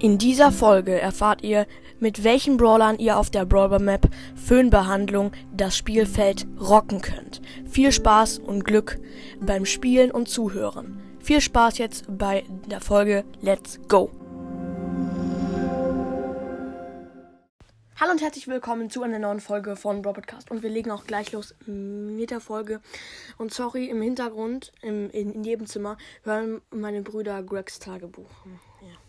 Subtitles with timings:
[0.00, 1.66] In dieser Folge erfahrt ihr,
[1.98, 7.42] mit welchen Brawlern ihr auf der Brawler Map Föhnbehandlung das Spielfeld rocken könnt.
[7.68, 9.00] Viel Spaß und Glück
[9.40, 11.00] beim Spielen und Zuhören.
[11.18, 14.12] Viel Spaß jetzt bei der Folge Let's Go!
[17.96, 20.52] Hallo und herzlich willkommen zu einer neuen Folge von Brawl Podcast.
[20.52, 22.80] Und wir legen auch gleich los mit der Folge.
[23.36, 28.30] Und sorry, im Hintergrund, im, in, in jedem Zimmer, hören meine Brüder Gregs Tagebuch.
[28.80, 29.07] Ja.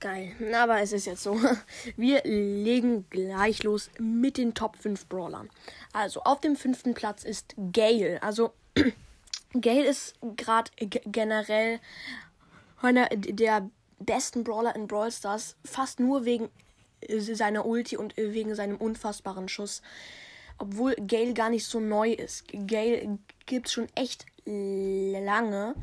[0.00, 0.32] Geil.
[0.54, 1.40] Aber es ist jetzt so.
[1.96, 5.50] Wir legen gleich los mit den Top 5 Brawlern.
[5.92, 8.22] Also auf dem fünften Platz ist Gale.
[8.22, 8.52] Also
[9.60, 11.80] Gale ist gerade generell
[12.80, 15.56] einer der besten Brawler in Brawl Stars.
[15.64, 16.48] Fast nur wegen
[17.08, 19.82] seiner Ulti und wegen seinem unfassbaren Schuss.
[20.58, 22.44] Obwohl Gale gar nicht so neu ist.
[22.66, 25.74] Gale gibt es schon echt lange.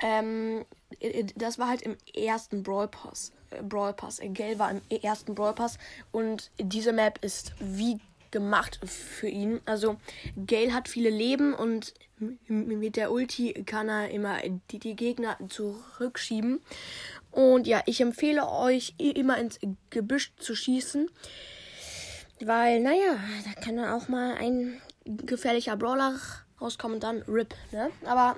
[0.00, 0.64] Ähm,
[1.34, 3.32] das war halt im ersten Brawl Pass.
[3.62, 4.20] Brawl Pass.
[4.34, 5.78] Gale war im ersten Brawl Pass
[6.12, 9.60] und diese Map ist wie gemacht für ihn.
[9.64, 9.96] Also
[10.46, 11.94] Gale hat viele Leben und
[12.48, 14.38] mit der Ulti kann er immer
[14.70, 16.60] die, die Gegner zurückschieben.
[17.30, 19.58] Und ja, ich empfehle euch immer ins
[19.90, 21.10] Gebüsch zu schießen.
[22.40, 26.18] Weil, naja, da kann dann auch mal ein gefährlicher Brawler
[26.60, 27.90] rauskommen und dann RIP, ne?
[28.04, 28.36] Aber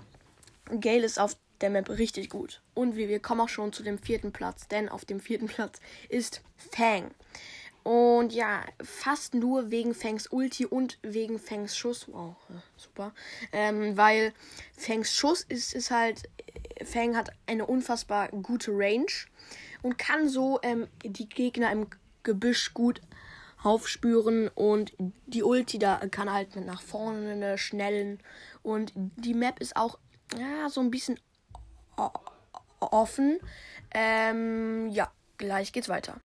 [0.81, 2.62] Gale ist auf der Map richtig gut.
[2.75, 6.42] Und wir, kommen auch schon zu dem vierten Platz, denn auf dem vierten Platz ist
[6.56, 7.11] Fang.
[7.83, 12.06] Und ja, fast nur wegen Fangs Ulti und wegen Fangs Schuss.
[12.08, 12.36] Wow,
[12.77, 13.14] super.
[13.53, 14.34] Ähm, weil
[14.77, 16.28] Fangs Schuss ist, ist halt.
[16.84, 19.06] Fang hat eine unfassbar gute Range
[19.83, 21.86] und kann so ähm, die Gegner im
[22.22, 23.00] Gebüsch gut
[23.62, 24.48] aufspüren.
[24.48, 24.92] Und
[25.27, 28.20] die Ulti da kann halt nach vorne schnellen.
[28.62, 29.98] Und die Map ist auch
[30.38, 31.19] ja, so ein bisschen
[32.81, 33.39] offen.
[33.93, 36.20] Ähm, ja, gleich geht's weiter.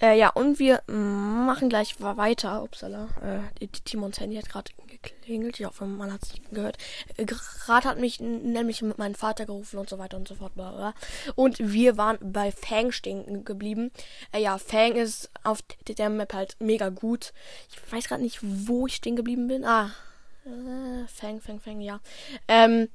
[0.00, 2.62] Äh, ja, und wir machen gleich weiter.
[2.62, 3.08] Upsala,
[3.60, 5.60] äh, Timons Handy hat gerade geklingelt.
[5.60, 6.78] Ich hoffe, man hat es gehört.
[7.16, 10.52] Äh, gerade hat mich nämlich mein Vater gerufen und so weiter und so fort.
[11.36, 13.92] Und wir waren bei Fang stehen geblieben.
[14.32, 17.32] Äh, ja, Fang ist auf der Map halt mega gut.
[17.70, 19.64] Ich weiß gerade nicht, wo ich stehen geblieben bin.
[19.64, 19.90] Ah,
[20.46, 22.00] äh, Fang, Fang, Fang, ja.
[22.48, 22.88] Ähm,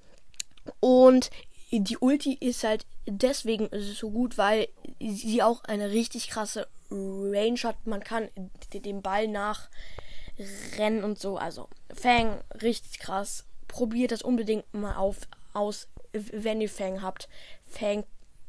[0.80, 1.30] und
[1.72, 4.68] die Ulti ist halt deswegen so gut, weil
[5.00, 7.86] sie auch eine richtig krasse Range hat.
[7.86, 8.30] Man kann
[8.74, 11.38] den Ball nachrennen und so.
[11.38, 13.46] Also Fang, richtig krass.
[13.68, 15.18] Probiert das unbedingt mal auf,
[15.54, 17.28] aus, wenn ihr Fang habt.
[17.66, 18.06] Fang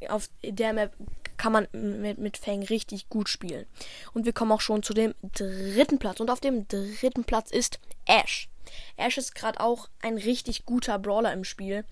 [0.09, 0.93] auf der Map
[1.37, 3.67] kann man mit, mit Fang richtig gut spielen.
[4.12, 6.21] Und wir kommen auch schon zu dem dritten Platz.
[6.21, 8.49] Und auf dem dritten Platz ist Ash.
[8.98, 11.84] Ash ist gerade auch ein richtig guter Brawler im Spiel.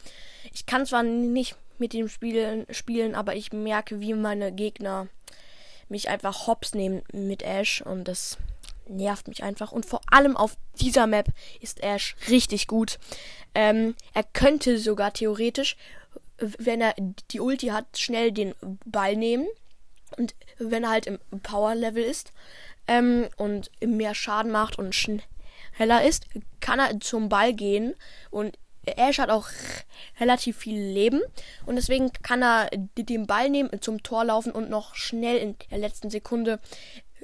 [0.52, 5.08] Ich kann zwar nicht mit dem Spielen spielen, aber ich merke, wie meine Gegner
[5.88, 8.38] mich einfach hops nehmen mit Ash und das
[8.88, 9.72] nervt mich einfach.
[9.72, 11.28] Und vor allem auf dieser Map
[11.60, 12.98] ist Ash richtig gut.
[13.54, 15.76] Ähm, er könnte sogar theoretisch,
[16.38, 16.94] wenn er
[17.30, 19.46] die Ulti hat, schnell den Ball nehmen.
[20.16, 22.32] Und wenn er halt im Power Level ist
[22.86, 25.22] ähm, und mehr Schaden macht und schnell
[25.72, 26.26] heller ist,
[26.60, 27.94] kann er zum Ball gehen
[28.30, 29.48] und Ash hat auch
[30.20, 31.20] relativ viel Leben
[31.66, 35.78] und deswegen kann er den Ball nehmen, zum Tor laufen und noch schnell in der
[35.78, 36.60] letzten Sekunde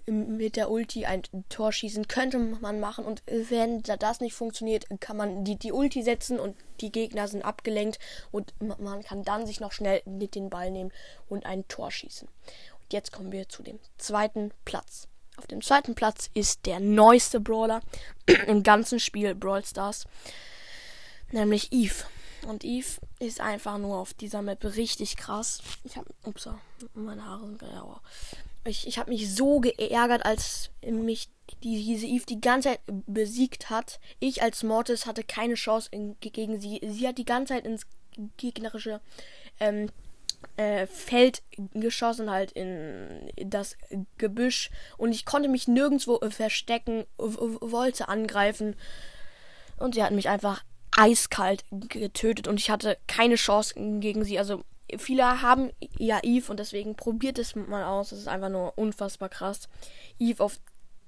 [0.07, 2.09] mit der Ulti ein Tor schießen.
[2.09, 6.57] Könnte man machen und wenn das nicht funktioniert, kann man die, die Ulti setzen und
[6.81, 7.99] die Gegner sind abgelenkt
[8.33, 10.93] und man kann dann sich noch schnell mit den Ball nehmen
[11.29, 12.27] und ein Tor schießen.
[12.27, 15.09] Und jetzt kommen wir zu dem zweiten Platz.
[15.37, 17.81] Auf dem zweiten Platz ist der neueste Brawler
[18.47, 20.07] im ganzen Spiel Brawl Stars,
[21.31, 22.05] nämlich Eve.
[22.47, 25.63] Und Eve ist einfach nur auf dieser Map richtig krass.
[25.85, 26.49] Ich habe, ups,
[26.95, 28.03] meine Haare sind grauer.
[28.65, 31.29] Ich, ich habe mich so geärgert, als mich
[31.63, 34.01] die, diese Eve die ganze Zeit besiegt hat.
[34.21, 36.81] Ich als Mortis hatte keine Chance in, gegen sie.
[36.83, 37.87] Sie hat die ganze Zeit ins
[38.37, 39.01] gegnerische
[39.59, 39.91] ähm,
[40.57, 41.43] äh, Feld
[41.75, 43.77] geschossen, halt in, das
[44.19, 44.71] Gebüsch.
[44.97, 48.77] Und ich konnte mich nirgendwo äh, verstecken, wollte angreifen.
[49.79, 50.65] Und sie hat mich einfach
[50.97, 54.39] eiskalt getötet und ich hatte keine Chance gegen sie.
[54.39, 54.63] Also
[54.99, 58.11] viele haben ja Eve und deswegen probiert es mal aus.
[58.11, 59.69] Das ist einfach nur unfassbar krass.
[60.19, 60.61] Eve auf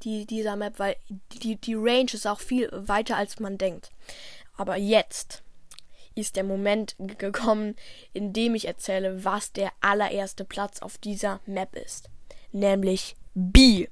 [0.02, 0.96] die, dieser Map, weil
[1.42, 3.90] die, die Range ist auch viel weiter als man denkt.
[4.56, 5.43] Aber jetzt
[6.14, 7.74] ist der Moment gekommen,
[8.12, 12.10] in dem ich erzähle, was der allererste Platz auf dieser Map ist.
[12.52, 13.88] Nämlich B.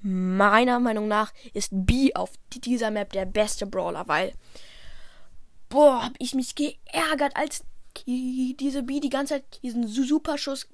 [0.00, 4.32] Meiner Meinung nach ist B auf dieser Map der beste Brawler, weil
[5.68, 7.64] boah, hab ich mich geärgert, als
[8.06, 10.68] diese B die ganze Zeit diesen Superschuss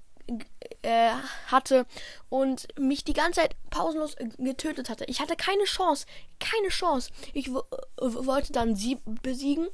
[0.83, 1.13] äh,
[1.47, 1.87] hatte
[2.29, 5.05] und mich die ganze Zeit pausenlos getötet hatte.
[5.07, 6.07] Ich hatte keine Chance,
[6.41, 7.11] keine Chance.
[7.33, 9.69] Ich wollte dann sie besiegen.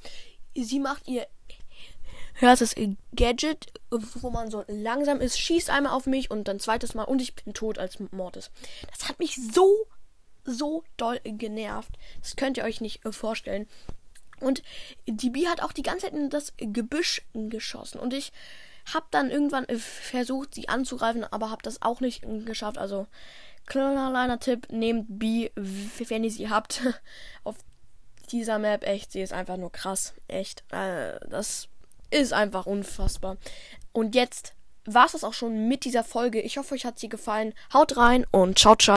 [0.64, 1.26] Sie macht ihr
[2.40, 2.74] erstes
[3.14, 7.20] Gadget, wo man so langsam ist, schießt einmal auf mich und dann zweites Mal und
[7.20, 8.50] ich bin tot als Mortis.
[8.90, 9.86] Das hat mich so,
[10.44, 11.90] so doll genervt.
[12.20, 13.66] Das könnt ihr euch nicht äh, vorstellen.
[14.40, 14.62] Und
[15.06, 17.98] die Bi hat auch die ganze Zeit in das Gebüsch geschossen.
[17.98, 18.32] Und ich
[18.94, 22.78] habe dann irgendwann äh, versucht, sie anzugreifen, aber habe das auch nicht geschafft.
[22.78, 23.08] Also,
[23.66, 26.82] kleiner Tipp, nehmt B, wenn ihr sie habt.
[27.44, 27.56] Auf
[28.32, 30.14] dieser Map, echt, sie ist einfach nur krass.
[30.28, 30.62] Echt.
[30.72, 31.68] Äh, das
[32.10, 33.36] ist einfach unfassbar.
[33.92, 34.54] Und jetzt
[34.84, 36.40] war es das auch schon mit dieser Folge.
[36.40, 37.52] Ich hoffe, euch hat sie gefallen.
[37.72, 38.86] Haut rein und ciao, ciao.